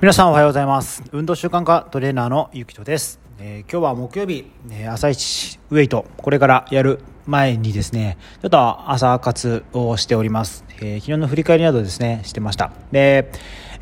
[0.00, 1.02] 皆さんおはようございます。
[1.12, 6.06] 運動習慣化トレーナーのゆきとです、えー今日は木曜日、えー朝一ウェイト。
[6.16, 12.72] これからやる前にですねちょっと朝活をしております、えー昨日の振り返りなどですねしてました。
[12.90, 13.30] で、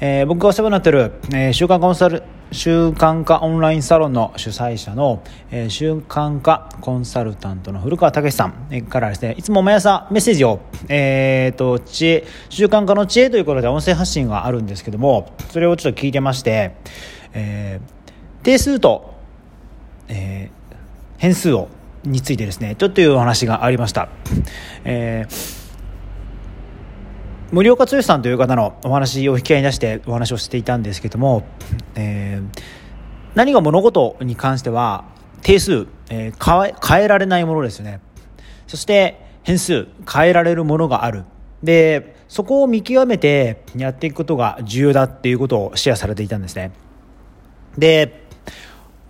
[0.00, 16.74] え僕がお世話になっている、えー習慣コンサル習慣化オンラインサロンの主催者の、えー習慣化コンサルタントの古川武さんからですねいつも毎朝メッセージを、えー、と知恵習慣化の知恵ということで音声発信があるんですけどもそれをちょっと聞いてまして、
[17.32, 17.98] えー
[18.44, 19.14] 定数と、
[20.08, 20.58] えー
[21.18, 21.68] 変数を
[22.04, 24.08] についてですねちょっというお話がありました、
[24.84, 25.57] えー
[27.50, 31.44] 森岡剛さんという方のお話を引き合いに出してお話をしていたんですけども、
[31.94, 32.62] えー
[33.34, 35.04] 何が物事に関しては
[35.42, 38.00] 定数、えー変え変えられないものですよね。
[38.66, 41.24] そして変数変えられるものがある。
[41.62, 46.72] でそこを見極めてやっていくことが重要だっていうことをシェアされていたんですね。
[47.78, 48.26] で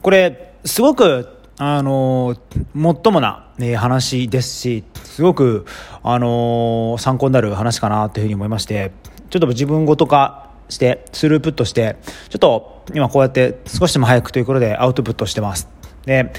[0.03, 2.37] これすごくあの
[2.73, 5.67] もっともな、ね、話ですしすごく
[6.05, 8.93] あの参考になる話かなというふうに思いまして
[9.29, 11.97] ちょっと自分ごと化してスループットして
[12.29, 15.69] ちょっと今こうやって少しでも早くということでアウトプットしてます。
[16.07, 16.33] で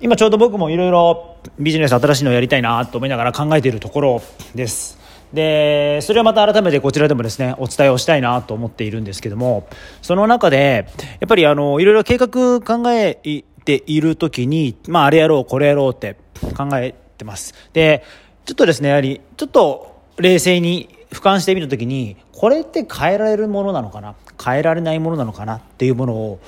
[0.00, 4.22] 今ちょうど僕もいろいろビジネス新しいのをやりたいなと思いながら考えているところ
[4.54, 4.98] です。
[5.32, 9.66] でそれはまた改めてこちらでもですねお伝えをしたいなと思っているんですけども
[10.02, 10.86] その中で
[11.20, 13.18] やっぱりあのいろいろ計画考え
[13.64, 16.16] ている時に、まあ、あれやろうこれやろうって
[16.56, 18.04] 考えてますで
[18.44, 24.14] ちょっとですねやはりちょっと冷静に俯瞰してみた時にこれって変えられるものなのかな？
[24.42, 25.56] 変えられないものなのかな？
[25.56, 26.40] っていうものを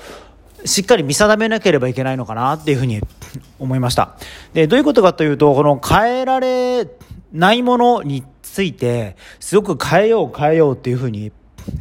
[0.65, 2.99] しっかり見定めなければいけないのかなっていうふうに
[3.59, 4.17] 思いました。
[4.53, 6.87] で、どういうことかというと、この変えられ
[7.31, 11.31] ないものについて、すごく変えよう変えようっていうふうに、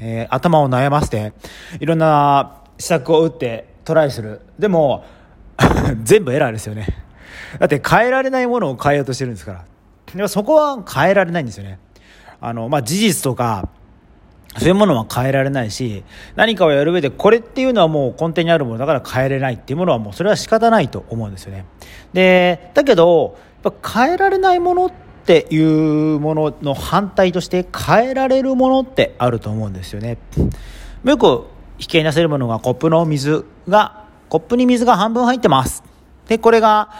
[0.00, 1.32] えー頭を悩ませて、
[1.80, 4.42] いろんな施策を打ってトライする。
[4.58, 5.04] でも、
[6.02, 6.86] 全部エラーですよね。
[7.58, 9.64] だって変えられないものを変えようとしてるんですから。
[10.14, 11.78] でもそこは変えられないんですよね。
[12.40, 13.68] あの、まあ、事実とか、
[14.58, 16.04] そういうものは変えられないし、
[16.36, 21.64] 何かをやる上でこれっていうのはもう根底にあるものだから変えれないっていうものはもうそれは仕方ないと思うんですよね。
[22.12, 24.92] で、だけど、やっぱ変えられないものっ
[25.24, 30.18] ていうものの反対として変えられるものってあると思うんですよね。
[31.04, 31.46] よく
[31.78, 35.82] 引き合いに出せるものがコップの水が、コップに水が半分入ってます。
[36.28, 36.90] で、これが、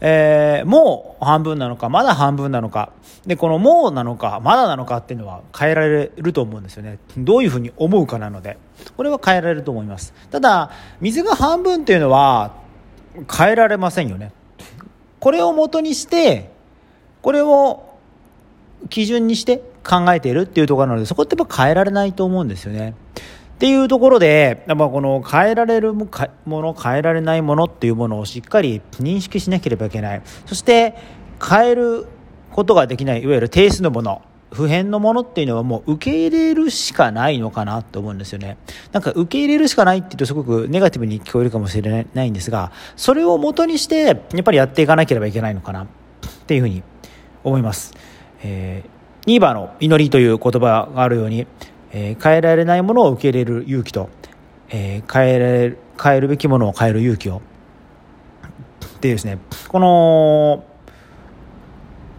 [0.00, 2.92] えーもう半分なのか、まだ半分なのか、
[3.26, 6.98] で、このもうなのか、まだなのかっていうのは変えられると思うんですよね。
[7.16, 8.58] どういうふうに思うかなので、
[8.96, 10.14] これは変えられると思います。
[10.30, 10.70] ただ、
[11.00, 12.52] 水が半分っていうのは
[13.36, 14.32] 変えられませんよね。
[15.18, 16.50] これを元にして、
[17.22, 17.96] これを
[18.90, 22.94] 基準にして考えているっていうところなので、そこってやっぱ変えられないと思うんですよね。
[23.56, 26.06] っていうところで、まあ、この変えられるも
[26.46, 30.22] の、変えられないものっていうものをしっかり認識しなければいけない。
[30.44, 30.94] そして、
[31.42, 32.06] 変える
[32.52, 34.20] ことができない、いわゆる定数のもの、
[34.52, 38.58] 普遍のものっていうのはもう受け入れるしかないのかなと思うんですよね。
[38.92, 45.86] なんか受け入れるしかないって言うとすごくネガティブに聞こえるかもしれないんですが、それを元にして、やっぱりやっていかなければいけないのかなっ
[46.46, 46.82] ていうふうに
[47.42, 47.94] 思います。
[48.42, 48.96] えー
[49.26, 51.48] ニーバーの祈りという言葉があるように、
[51.92, 54.08] えー変えられないものを受け入れる勇気と、
[54.68, 57.40] えー変えられる変えるべきものを変える勇気を。
[58.96, 59.38] っていうですね
[59.68, 60.64] この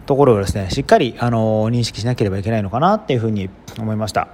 [0.06, 4.28] ところをですねしっかりあの認識しなければいけないのかなっていうふうに思いました。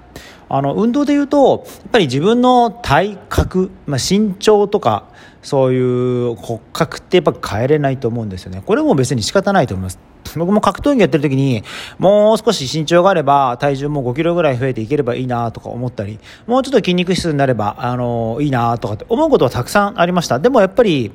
[0.49, 5.09] あの運動でいうとやっぱり自分の体格、まあ、身長とか
[5.43, 8.63] そういう骨格ってやっぱ変えれないと思うんですよね。
[8.65, 9.99] これも別に仕方ないと思います。
[10.39, 11.63] 僕も格闘技やってる時に
[11.99, 20.39] もう少し身長があれば体重も5キロぐらい増えていければいいなとか思ったりもうちょっと筋肉質になればあのいいなとかって思うことはたくさんありました。
[20.39, 21.13] でもやっぱり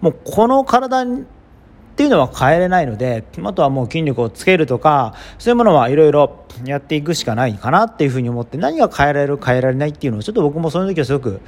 [0.00, 1.04] もうこの体
[1.92, 11.40] っていうのは変えれないのであとはもう筋力をつけるとかそういうものはいろいろやっていくしかないかなっていうふうに思って何が変えられる変えられないっていうのをちょっと僕もその時はすごく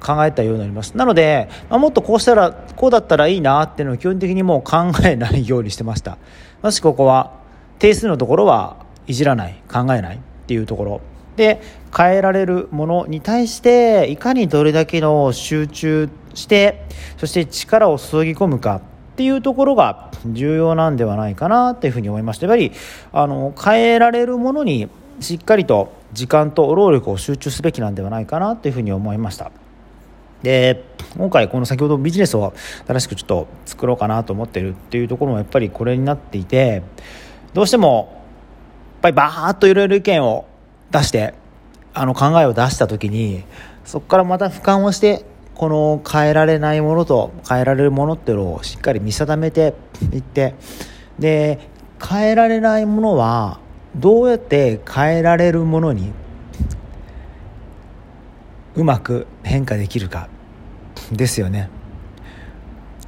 [0.00, 0.96] 考えたようになります。
[0.96, 6.18] なので、まあ、もっとこうしたらこうだったらいいなっていうのを基本的にもう考えないようにしてました。
[6.62, 7.32] もしここは
[7.78, 11.00] 定数のところはいじらない考えないっていうところ。
[11.36, 11.62] で
[11.96, 18.80] 変えられるものに対していかにどれだけの集中してそして力を注ぎ込むか。
[19.12, 22.72] っていうところが重要なんではないかなっていうふうに思いましたやっぱり
[23.12, 24.88] あの変えられるものに
[25.20, 29.50] しっかりと時間と労力を集中すべきなんではないかなというふうに思いました。
[30.42, 30.84] で
[31.16, 32.52] 今回この先ほどビジネスを
[32.88, 36.82] 新しくちょっと作ろうかなと思ってるっていうところもやっぱりこれになっていて
[37.54, 38.24] どうしても
[38.94, 40.46] やっぱりバーッといろいろ意見を
[40.90, 41.34] 出して
[41.94, 43.44] あの考えを出した時に
[43.84, 49.74] そこからまた俯瞰をしてこの変えられないものと変えられるものっていうのをしっかり見定めて
[50.12, 50.54] いって
[51.18, 51.70] で
[52.02, 53.60] 変えられないものは
[53.94, 56.12] どうやって変えられるものに
[58.74, 60.28] うまく変化できるか。
[61.10, 61.68] ですよね。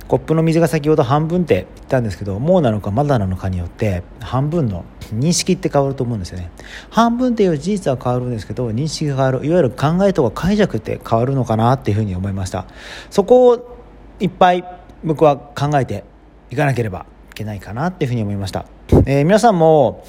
[0.09, 4.85] コップの水が先ほど半分って言ったんですけどもうなのかまだなのかによって半分の
[5.19, 6.51] 認識って変わると思うんですよね。
[6.91, 12.67] 半分っていう事実は変わるんですけど認識が変わるいわゆる考えとか解釈って変わるのかなっていうふうに思いました。
[13.11, 13.79] そこを
[14.21, 14.65] いっぱい
[15.03, 16.05] 僕は考えて
[16.51, 18.65] いかなければいけないかなっていうふうに思いました、
[19.07, 20.05] えー、皆さんも、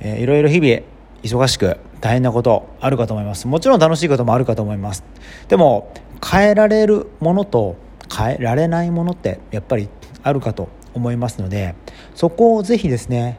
[0.00, 0.82] えー、いろいろ日々
[1.22, 3.46] 忙しく大変なことあるかと思います。
[3.46, 5.04] もちろん楽しいこともあるかと思います。
[5.48, 5.92] でも
[6.24, 7.76] 変えられるものと
[8.14, 9.88] 変えられないものってやっぱり
[10.22, 11.74] あるかと思いますので
[12.14, 13.38] そこをぜひですね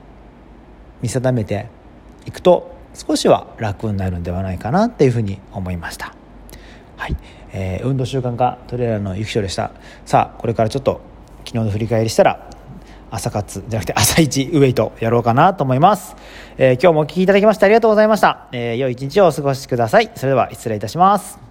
[1.02, 1.68] 見定めて
[2.26, 6.16] いくと少しは楽になるんではないかなっていうふうに思いました
[6.98, 7.16] はい、
[7.54, 9.72] えー、運動習慣化トレーラーのゆきしょでした
[10.06, 11.02] さあこれからちょっと
[11.46, 12.50] 昨日の振り返りしたら
[13.12, 16.16] 朝活じゃなくて朝一ウェイトやろうかなと思います。
[16.58, 18.48] えー、今日もお聴きいただきましてありがとうございました。
[18.54, 20.10] えー、良い一日をお過ごしください。
[20.16, 21.51] それでは失礼いたします。